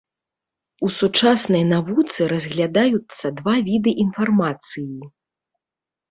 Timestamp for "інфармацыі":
4.05-5.09